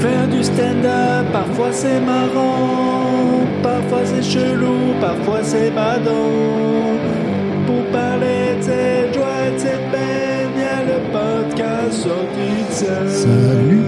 [0.00, 6.96] Faire du stand-up, parfois c'est marrant, parfois c'est chelou, parfois c'est badant.
[7.66, 13.08] Pour parler de cette joie, de cette peine, y a le podcast sorti de.
[13.08, 13.84] Salut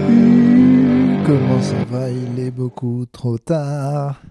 [1.25, 2.09] Comment ça va?
[2.11, 4.21] Il est beaucoup trop tard.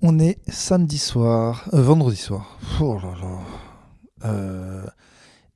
[0.00, 2.56] On est samedi soir, euh, vendredi soir.
[2.80, 3.38] Oh là là.
[4.24, 4.86] Euh,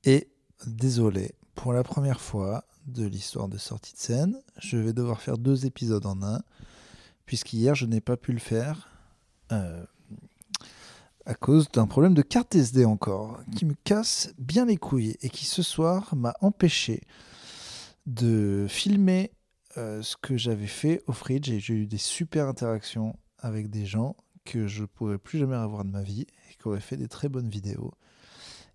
[0.03, 0.27] et
[0.67, 5.37] désolé, pour la première fois de l'histoire de sortie de scène, je vais devoir faire
[5.37, 6.41] deux épisodes en un,
[7.25, 8.89] puisqu'hier je n'ai pas pu le faire
[9.51, 9.85] euh,
[11.25, 15.29] à cause d'un problème de carte SD encore, qui me casse bien les couilles et
[15.29, 17.01] qui ce soir m'a empêché
[18.05, 19.31] de filmer
[19.77, 23.85] euh, ce que j'avais fait au fridge et j'ai eu des super interactions avec des
[23.85, 27.07] gens que je pourrais plus jamais avoir de ma vie et qui auraient fait des
[27.07, 27.93] très bonnes vidéos.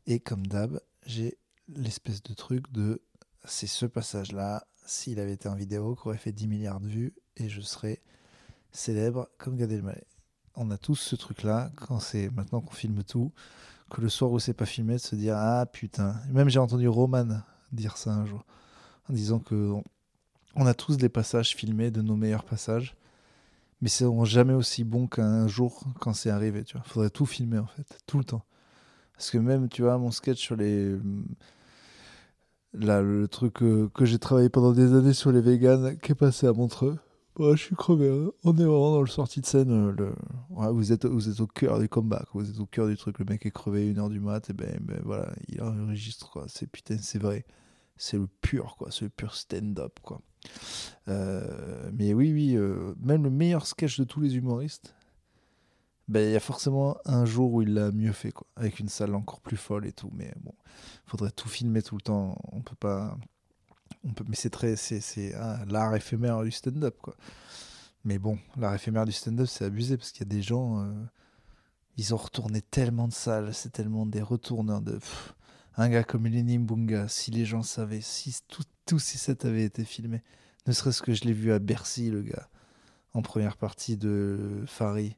[0.06, 1.36] Et comme d'hab, j'ai
[1.68, 3.02] l'espèce de truc de
[3.44, 7.14] c'est ce passage-là, s'il avait été en vidéo, qui aurait fait 10 milliards de vues
[7.36, 8.00] et je serais
[8.72, 10.04] célèbre comme Gad Elmaleh.
[10.56, 13.32] On a tous ce truc-là quand c'est maintenant qu'on filme tout,
[13.90, 16.16] que le soir où c'est pas filmé, de se dire ah putain.
[16.30, 17.26] Même j'ai entendu Roman
[17.72, 18.44] dire ça un jour
[19.08, 19.72] en disant que
[20.56, 22.96] on- a tous des passages filmés de nos meilleurs passages,
[23.80, 26.64] mais c'est jamais aussi bon qu'un jour quand c'est arrivé.
[26.64, 28.44] Tu vois, faudrait tout filmer en fait, tout le temps.
[29.14, 30.96] Parce que même, tu vois, mon sketch sur les.
[32.74, 36.14] Là, le truc euh, que j'ai travaillé pendant des années sur les véganes qui est
[36.14, 36.98] passé à Montreux.
[37.36, 38.10] Bah, je suis crevé.
[38.10, 38.30] hein.
[38.44, 39.70] On est vraiment dans le sortie de scène.
[39.70, 40.12] euh, le...
[40.50, 42.02] ouais, vous, êtes, vous êtes au cœur du quoi.
[42.34, 43.18] Vous êtes au cœur du truc.
[43.18, 44.50] Le mec est crevé une heure du mat.
[44.50, 46.30] Et ben, ben voilà, il enregistre.
[46.30, 46.44] Quoi.
[46.48, 47.46] C'est putain, c'est vrai.
[47.96, 48.90] C'est le pur, quoi.
[48.90, 50.20] C'est le pur stand-up, quoi.
[51.08, 52.56] Euh, mais oui, oui,
[53.00, 54.94] même le meilleur sketch de tous les humoristes,
[56.08, 58.88] ben, il y a forcément un jour où il l'a mieux fait, quoi, avec une
[58.88, 60.10] salle encore plus folle et tout.
[60.14, 60.54] Mais bon,
[61.06, 62.36] faudrait tout filmer tout le temps.
[62.52, 63.16] On peut pas.
[64.04, 67.16] On peut, mais c'est très, c'est, ah, l'art éphémère du stand-up, quoi.
[68.04, 70.92] Mais bon, l'art éphémère du stand-up, c'est abusé parce qu'il y a des gens, euh,
[71.96, 74.98] ils ont retourné tellement de salles, c'est tellement des retourneurs de.
[75.76, 79.64] un gars comme Lenny Mbunga, si les gens savaient, si tout- tous ces sets avaient
[79.64, 80.22] été filmés,
[80.66, 82.48] ne serait-ce que je l'ai vu à Bercy, le gars,
[83.14, 85.16] en première partie de Fari.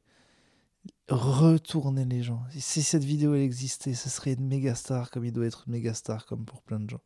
[1.09, 2.41] Retourner les gens.
[2.57, 5.73] Si cette vidéo elle existait, ce serait une méga star comme il doit être une
[5.73, 7.01] méga star comme pour plein de gens.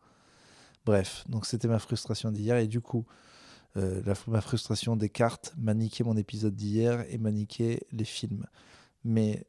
[0.86, 3.06] Bref, donc c'était ma frustration d'hier et du coup,
[3.78, 8.46] euh, ma frustration des cartes m'a niqué mon épisode d'hier et m'a niqué les films.
[9.04, 9.48] Mais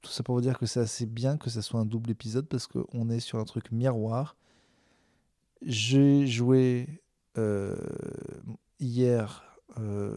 [0.00, 2.48] tout ça pour vous dire que c'est assez bien que ça soit un double épisode
[2.48, 4.36] parce qu'on est sur un truc miroir.
[5.60, 7.02] J'ai joué
[7.36, 7.76] euh,
[8.80, 9.44] hier.
[9.78, 10.16] euh,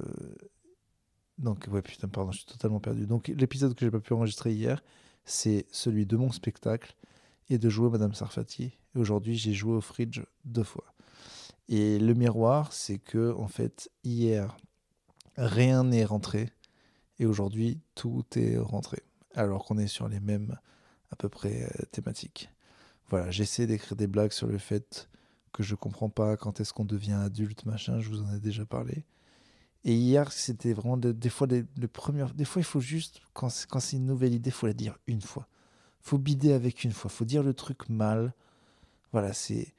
[1.37, 3.05] donc, ouais, putain, pardon, je suis totalement perdu.
[3.05, 4.81] Donc, l'épisode que j'ai pas pu enregistrer hier,
[5.25, 6.95] c'est celui de mon spectacle
[7.49, 8.77] et de jouer Madame Sarfati.
[8.95, 10.85] Et aujourd'hui, j'ai joué au Fridge deux fois.
[11.67, 14.55] Et le miroir, c'est que, en fait, hier,
[15.35, 16.51] rien n'est rentré.
[17.19, 19.03] Et aujourd'hui, tout est rentré.
[19.33, 20.57] Alors qu'on est sur les mêmes,
[21.11, 22.49] à peu près, euh, thématiques.
[23.09, 25.09] Voilà, j'essaie d'écrire des blagues sur le fait
[25.51, 28.65] que je comprends pas quand est-ce qu'on devient adulte, machin, je vous en ai déjà
[28.65, 29.03] parlé.
[29.85, 32.33] Et hier, c'était vraiment de- des fois les, les premières.
[32.33, 35.21] Des fois, il faut juste, quand c'est, une nouvelle idée, il faut la dire une
[35.21, 35.47] fois.
[36.01, 37.09] faut bider avec une fois.
[37.09, 38.33] faut dire le truc mal.
[39.11, 39.73] Voilà, c'est.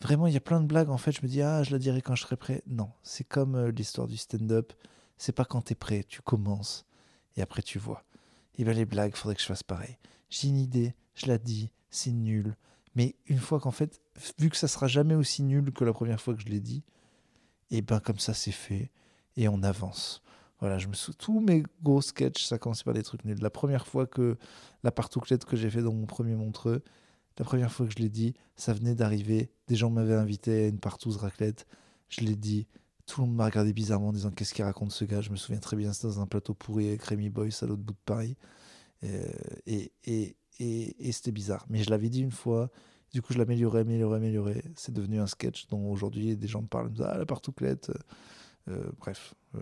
[0.00, 0.90] Vraiment, il y a plein de blagues.
[0.90, 2.62] En fait, je me dis, ah, je la dirai quand je serai prêt.
[2.66, 4.72] Non, c'est comme euh, l'histoire du stand-up.
[5.18, 6.86] C'est pas quand t'es prêt, tu commences.
[7.36, 8.04] Et après, tu vois.
[8.56, 9.98] Et bien, les blagues, faudrait que je fasse pareil.
[10.30, 12.56] J'ai une idée, je la dis, c'est nul.
[12.94, 14.00] Mais une fois qu'en fait,
[14.38, 16.82] vu que ça sera jamais aussi nul que la première fois que je l'ai dit,
[17.70, 18.90] et ben comme ça, c'est fait
[19.36, 20.22] et on avance.
[20.60, 21.12] Voilà, je me sou...
[21.14, 23.40] tous mes gros sketchs, ça commençait par des trucs nuls.
[23.40, 24.36] La première fois que
[24.82, 26.82] la partouclette que j'ai fait dans mon premier Montreux,
[27.38, 29.50] la première fois que je l'ai dit, ça venait d'arriver.
[29.68, 31.66] Des gens m'avaient invité à une partouze raclette.
[32.08, 32.66] Je l'ai dit.
[33.06, 35.20] Tout le monde m'a regardé bizarrement en disant qu'est-ce qu'il raconte ce gars?
[35.20, 37.82] Je me souviens très bien, c'était dans un plateau pourri avec Rémi Boyce à l'autre
[37.82, 38.36] bout de Paris.
[39.04, 39.26] Euh,
[39.66, 40.36] et et,
[41.08, 41.64] et, c'était bizarre.
[41.70, 42.70] Mais je l'avais dit une fois.
[43.12, 44.62] Du coup, je l'améliorais, améliorais, améliorais.
[44.76, 46.90] C'est devenu un sketch dont aujourd'hui des gens me parlent.
[46.90, 47.90] Me Ah, la partouclette.
[48.70, 49.60] Euh, bref, euh,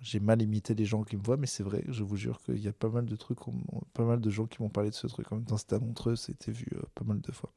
[0.00, 2.58] j'ai mal imité les gens qui me voient, mais c'est vrai, je vous jure qu'il
[2.58, 3.38] y a pas mal de trucs,
[3.94, 5.32] pas mal de gens qui m'ont parlé de ce truc.
[5.32, 7.50] En même temps, c'était à Montreux, c'était vu euh, pas mal de fois.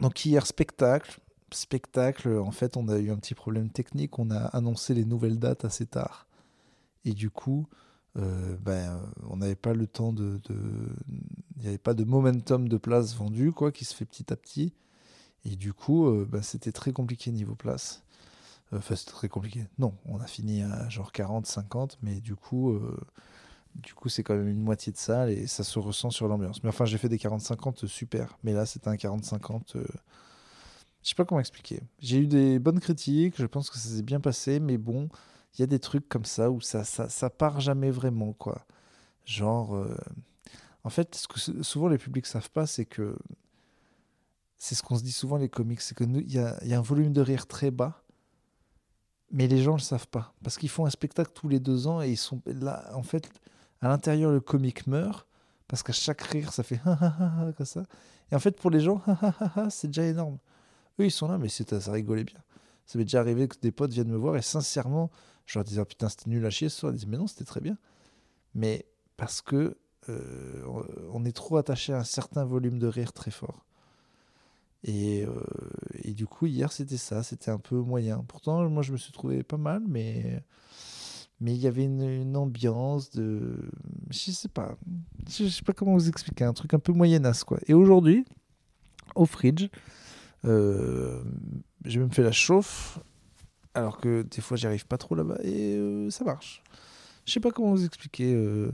[0.00, 1.20] Donc hier, spectacle.
[1.52, 4.18] Spectacle, en fait, on a eu un petit problème technique.
[4.18, 6.26] On a annoncé les nouvelles dates assez tard.
[7.04, 7.66] Et du coup,
[8.14, 10.40] ben, on n'avait pas le temps de.
[10.48, 14.36] Il n'y avait pas de momentum de place vendue, quoi, qui se fait petit à
[14.36, 14.72] petit.
[15.44, 18.02] Et du coup, ben, c'était très compliqué niveau place.
[18.72, 19.66] Euh, Enfin, c'était très compliqué.
[19.78, 22.98] Non, on a fini à genre 40, 50, mais du coup, euh,
[23.76, 26.62] du coup, c'est quand même une moitié de salle et ça se ressent sur l'ambiance.
[26.62, 28.38] Mais enfin, j'ai fait des 40-50 super.
[28.44, 29.76] Mais là, c'était un 40-50.
[29.76, 29.84] euh,
[31.02, 31.80] Je sais pas comment expliquer.
[32.00, 35.08] J'ai eu des bonnes critiques, je pense que ça s'est bien passé, mais bon,
[35.54, 38.66] il y a des trucs comme ça où ça, ça, ça part jamais vraiment, quoi.
[39.24, 39.96] Genre, euh,
[40.84, 43.16] en fait, ce que souvent les publics savent pas, c'est que
[44.58, 47.12] c'est ce qu'on se dit souvent les comics, c'est que il y a, un volume
[47.12, 48.01] de rire très bas,
[49.32, 52.02] mais les gens le savent pas parce qu'ils font un spectacle tous les deux ans
[52.02, 52.90] et ils sont là.
[52.94, 53.28] En fait,
[53.80, 55.26] à l'intérieur, le comique meurt
[55.68, 56.80] parce qu'à chaque rire, ça fait
[57.56, 57.84] comme ça.
[58.30, 59.02] Et en fait, pour les gens,
[59.70, 60.38] c'est déjà énorme.
[61.00, 62.40] Eux, ils sont là, mais ça rigolait bien.
[62.84, 65.10] Ça m'est déjà arrivé que des potes viennent me voir et sincèrement,
[65.46, 66.92] je leur disais, oh, putain, c'était nul à chier ce soir.
[66.92, 67.78] Ils disaient, mais non, c'était très bien.
[68.54, 68.86] Mais
[69.16, 69.78] parce que
[70.08, 70.64] euh,
[71.12, 73.64] on est trop attaché à un certain volume de rire très fort.
[74.84, 75.42] Et, euh,
[76.02, 78.24] et du coup, hier, c'était ça, c'était un peu moyen.
[78.28, 80.42] Pourtant, moi, je me suis trouvé pas mal, mais
[81.42, 83.68] mais il y avait une, ambiance de.
[84.10, 84.76] Je sais pas.
[85.28, 86.44] Je sais pas comment vous expliquer.
[86.44, 87.58] Un truc un peu moyenasse, quoi.
[87.66, 88.24] Et aujourd'hui,
[89.16, 89.68] au fridge,
[90.44, 91.20] euh,
[91.84, 93.00] j'ai même fait la chauffe.
[93.74, 95.38] Alors que des fois, j'y arrive pas trop là-bas.
[95.42, 96.62] Et euh, ça marche.
[97.26, 98.32] Je sais pas comment vous expliquer.
[98.34, 98.70] Euh,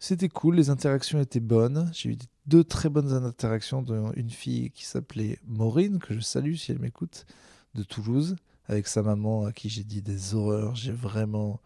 [0.00, 0.56] c'était cool.
[0.56, 1.88] Les interactions étaient bonnes.
[1.92, 3.82] J'ai eu deux très bonnes interactions.
[3.82, 7.26] Dont une fille qui s'appelait Maureen, que je salue si elle m'écoute,
[7.74, 8.34] de Toulouse
[8.66, 10.74] avec sa maman à qui j'ai dit des horreurs.
[10.74, 11.60] J'ai vraiment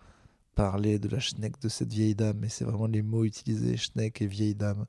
[0.55, 4.21] parler de la schneck de cette vieille dame, mais c'est vraiment les mots utilisés, schneck
[4.23, 4.87] et vieille dame.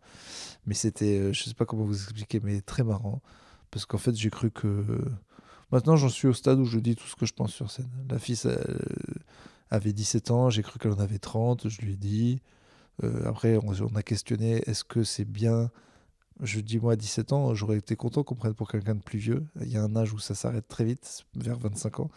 [0.65, 3.21] Mais c'était, euh, je sais pas comment vous expliquer, mais très marrant.
[3.69, 4.85] Parce qu'en fait, j'ai cru que.
[5.71, 7.89] Maintenant, j'en suis au stade où je dis tout ce que je pense sur scène.
[8.09, 8.37] La fille
[9.69, 12.41] avait 17 ans, j'ai cru qu'elle en avait 30, je lui ai dit.
[13.03, 15.69] Euh, après, on, a questionné est-ce que c'est bien
[16.41, 19.19] je dis moi à 17 ans, j'aurais été content qu'on prenne pour quelqu'un de plus
[19.19, 19.45] vieux.
[19.61, 22.11] Il y a un âge où ça s'arrête très vite, vers 25 ans.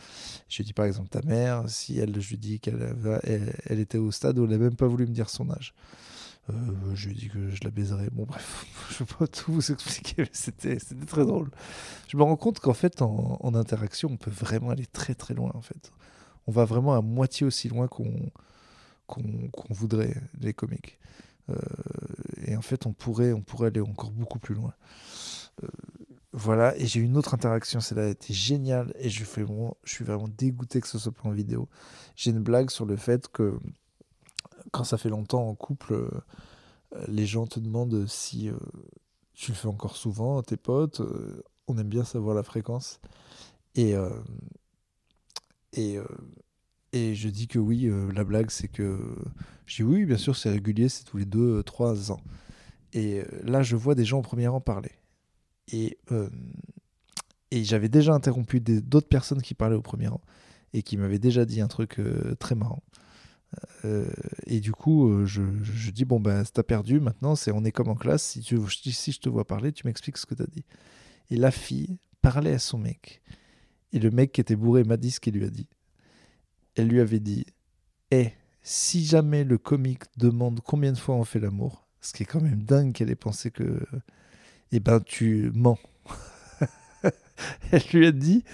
[0.48, 3.98] Je lui dis par exemple ta mère, si elle, je lui dis qu'elle elle, était
[3.98, 5.72] au stade où elle n'a même pas voulu me dire son âge.
[6.50, 6.54] Euh,
[6.94, 8.08] je lui ai dit que je la baiserais.
[8.10, 11.50] Bon, bref, je ne vais pas tout vous expliquer, mais c'était très drôle.
[12.08, 15.52] Je me rends compte qu'en fait, en, interaction, on peut vraiment aller très très loin.
[15.54, 15.92] En fait,
[16.46, 18.12] on va vraiment à moitié aussi loin qu'on
[19.08, 20.98] qu'on voudrait les comiques.
[21.50, 21.56] Euh,
[22.46, 24.74] et en fait, on pourrait, on pourrait aller encore beaucoup plus loin.
[25.64, 25.68] Euh,
[26.32, 29.44] voilà, et j'ai eu une autre interaction, celle-là a été géniale, et je, fais
[29.84, 31.68] je suis vraiment dégoûté que ce soit pas en vidéo.
[32.16, 33.58] J'ai une blague sur le fait que
[34.70, 36.10] quand ça fait longtemps en couple, euh,
[37.08, 38.50] les gens te demandent si
[39.34, 41.00] tu le fais encore souvent, tes potes,
[41.66, 43.00] on aime bien savoir la fréquence.
[43.74, 43.94] Et,
[46.92, 48.98] et je dis que oui, euh, la blague, c'est que.
[49.66, 52.20] Je dis oui, bien sûr, c'est régulier, c'est tous les 2-3 ans.
[52.94, 54.92] Et euh, là, je vois des gens au premier rang parler.
[55.70, 56.30] Et, euh,
[57.50, 60.22] et j'avais déjà interrompu d'autres personnes qui parlaient au premier rang
[60.72, 62.00] et qui m'avaient déjà dit un truc
[62.38, 62.82] très marrant.
[64.46, 67.88] et du coup, je, je, dis bon, ben, t'as perdu, maintenant, c'est on est comme
[67.88, 68.22] en classe.
[68.22, 70.64] Si, tu, si je te vois parler, tu m'expliques ce que t'as dit.
[71.30, 73.22] Et la fille parlait à son mec.
[73.92, 75.68] Et le mec qui était bourré m'a dit ce qu'il lui a dit
[76.78, 77.44] elle lui avait dit
[78.10, 78.32] Eh,
[78.62, 82.40] si jamais le comique demande combien de fois on fait l'amour, ce qui est quand
[82.40, 83.80] même dingue qu'elle ait pensé que.
[84.70, 85.78] Eh ben, tu mens.
[87.72, 88.44] elle lui a dit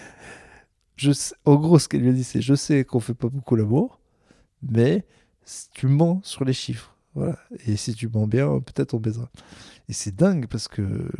[0.97, 1.11] je
[1.45, 4.01] En gros, ce qu'elle lui a dit, c'est Je sais qu'on fait pas beaucoup l'amour,
[4.63, 5.05] mais
[5.75, 6.97] tu mens sur les chiffres.
[7.15, 7.39] Voilà.
[7.67, 9.31] Et si tu mens bien, peut-être on baisera.
[9.89, 11.11] Et c'est dingue parce que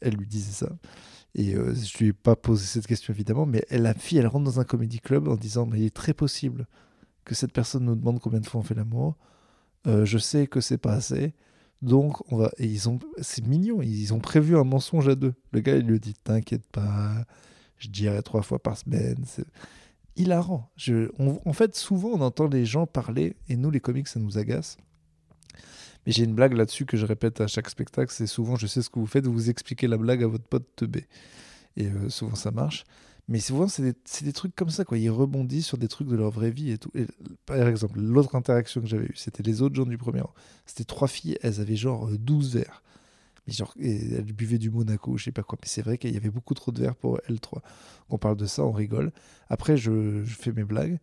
[0.00, 0.70] elle lui disait ça.
[1.34, 4.26] Et euh, je lui ai pas posé cette question évidemment, mais elle, la fille, elle
[4.26, 6.66] rentre dans un comédie club en disant mais il est très possible
[7.24, 9.16] que cette personne nous demande combien de fois on fait l'amour.
[9.86, 11.32] Euh, je sais que c'est pas assez,
[11.80, 12.50] donc on va.
[12.58, 15.34] Et ils ont, c'est mignon, ils ont prévu un mensonge à deux.
[15.52, 17.24] Le gars il lui dit t'inquiète pas,
[17.78, 19.24] je dirais trois fois par semaine.
[19.26, 19.46] C'est
[20.16, 20.70] hilarant.
[20.76, 24.38] Je, en fait, souvent on entend les gens parler et nous les comiques ça nous
[24.38, 24.76] agace.
[26.06, 28.12] Mais j'ai une blague là-dessus que je répète à chaque spectacle.
[28.12, 30.66] C'est souvent, je sais ce que vous faites, vous expliquez la blague à votre pote
[30.76, 31.06] teubé.
[31.76, 32.84] Et euh, souvent, ça marche.
[33.28, 33.94] Mais souvent, c'est
[34.24, 34.98] des, trucs comme ça, quoi.
[34.98, 36.90] Ils rebondissent sur des trucs de leur vraie vie et tout.
[37.46, 40.34] par exemple, l'autre interaction que j'avais eue, c'était les autres gens du premier rang.
[40.66, 42.82] C'était trois filles, elles avaient genre 12 euh, verres.
[43.46, 45.56] Mais genre, elles buvaient du Monaco, je sais pas quoi.
[45.62, 47.62] Mais c'est vrai qu'il y avait beaucoup trop de verres pour elles trois.
[48.10, 49.12] On parle de ça, on rigole.
[49.48, 50.98] Après, je fais mes blagues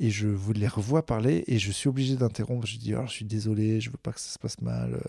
[0.00, 2.66] et je vous les revois parler et je suis obligé d'interrompre.
[2.66, 5.00] Je dis, je suis désolé, je veux pas que ça se passe mal.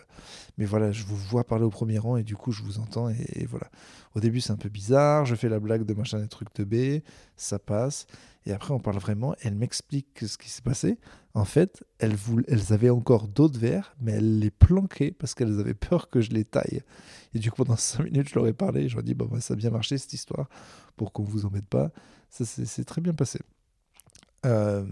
[0.57, 3.09] Mais voilà, je vous vois parler au premier rang et du coup, je vous entends.
[3.09, 3.69] Et, voilà.
[4.13, 5.25] Au début, c'est un peu bizarre.
[5.25, 7.01] Je fais la blague de machin des trucs de B.
[7.35, 8.05] Ça passe.
[8.45, 9.35] Et après, on parle vraiment.
[9.41, 10.99] Elle m'explique ce qui s'est passé.
[11.33, 12.15] En fait, elles,
[12.47, 16.29] elles avaient encore d'autres verres, mais elles les planquaient parce qu'elles avaient peur que je
[16.29, 16.83] les taille.
[17.33, 18.87] Et du coup, pendant cinq minutes, je leur ai parlé.
[18.87, 20.47] Je leur ai dit, bah, ça a bien marché cette histoire
[20.95, 21.91] pour qu'on vous embête pas.
[22.29, 23.39] Ça, c'est très bien passé.
[24.45, 24.85] Euh,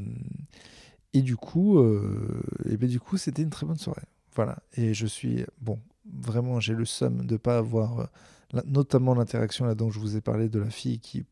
[1.13, 4.03] et du coup, euh, et ben du coup, c'était une très bonne soirée.
[4.35, 4.57] Voilà.
[4.75, 5.79] Et je suis bon,
[6.11, 10.21] vraiment, j'ai le somme de pas avoir euh, notamment l'interaction là dont je vous ai
[10.21, 11.25] parlé de la fille qui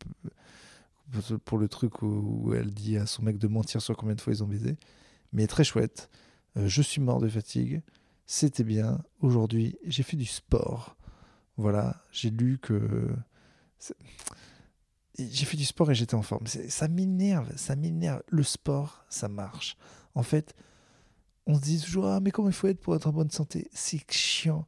[1.44, 4.32] pour le truc où, elle dit à son mec de mentir sur combien de fois
[4.32, 4.78] ils ont baisé.
[5.34, 6.10] Mais très chouette.
[6.56, 7.82] Je suis mort de fatigue.
[8.25, 9.01] C'était bien.
[9.20, 10.96] Aujourd'hui, j'ai fait du sport.
[11.58, 13.10] Voilà, j'ai lu que
[15.30, 16.48] j'ai fait du sport et j'étais en forme.
[16.48, 18.22] Ça m'énerve, ça m'énerve.
[18.30, 19.75] Le sport, ça marche.
[20.16, 20.56] En fait,
[21.46, 23.70] on se dit toujours ah mais comment il faut être pour être en bonne santé?
[23.74, 24.66] C'est chiant.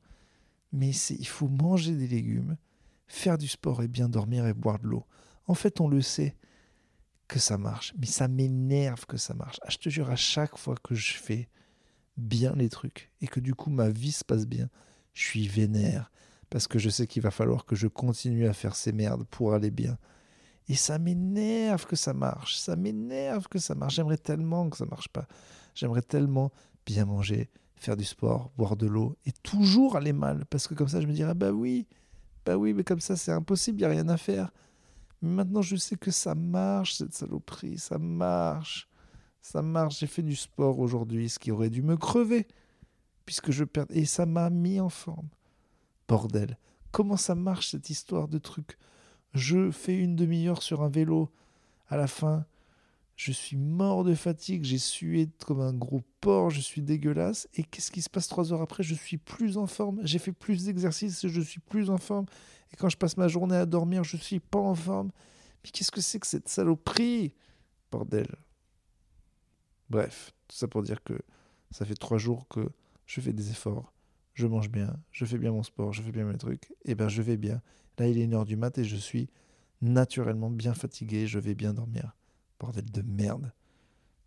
[0.72, 2.58] Mais il faut manger des légumes,
[3.08, 5.06] faire du sport et bien dormir et boire de l'eau.
[5.46, 6.36] En fait, on le sait
[7.28, 9.60] que ça marche, mais ça m'énerve que ça marche.
[9.62, 11.48] Ah, je te jure, à chaque fois que je fais
[12.18, 14.70] bien les trucs et que du coup ma vie se passe bien,
[15.14, 16.12] je suis vénère
[16.50, 19.54] parce que je sais qu'il va falloir que je continue à faire ces merdes pour
[19.54, 19.98] aller bien.
[20.70, 23.96] Et ça m'énerve que ça marche, ça m'énerve que ça marche.
[23.96, 25.28] J'aimerais tellement que ça marche pas.
[25.76, 26.52] J'aimerais tellement
[26.86, 30.88] bien manger, faire du sport, boire de l'eau et toujours aller mal parce que comme
[30.88, 31.88] ça je me dirais bah oui,
[32.46, 34.52] bah oui, mais comme ça c'est impossible, il y a rien à faire.
[35.24, 38.90] Mais maintenant, je sais que ça marche, cette saloperie, ça marche.
[39.42, 42.48] Ça marche, j'ai fait du sport aujourd'hui, ce qui aurait dû me crever,
[43.26, 43.86] puisque je perds.
[43.90, 45.30] Et ça m'a mis en forme.
[46.10, 46.58] Bordel,
[46.92, 48.78] comment ça marche cette histoire de truc?
[49.34, 51.30] Je fais une demi-heure sur un vélo,
[51.88, 52.46] à la fin,
[53.16, 57.48] je suis mort de fatigue, j'ai sué comme un gros porc, je suis dégueulasse.
[57.56, 58.84] Et qu'est-ce qui se passe trois heures après?
[58.84, 62.26] Je suis plus en forme, j'ai fait plus d'exercices, je suis plus en forme.
[62.72, 65.12] Et quand je passe ma journée à dormir, je suis pas en forme.
[65.64, 67.36] Mais qu'est-ce que c'est que cette saloperie?
[67.92, 68.28] Bordel.
[69.90, 71.20] Bref, tout ça pour dire que
[71.70, 72.68] ça fait trois jours que
[73.06, 73.93] je fais des efforts,
[74.34, 77.10] je mange bien, je fais bien mon sport, je fais bien mes trucs, et ben
[77.10, 77.62] je vais bien.
[77.98, 79.30] Là, il est une heure du mat et je suis
[79.82, 82.16] naturellement bien fatigué, je vais bien dormir.
[82.60, 83.52] Bordel de merde.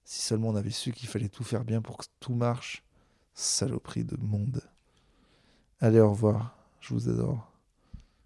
[0.05, 2.85] Si seulement on avait su qu'il fallait tout faire bien pour que tout marche.
[3.35, 4.63] Saloperie de monde.
[5.81, 6.57] Allez, au revoir.
[6.81, 7.56] Je vous adore.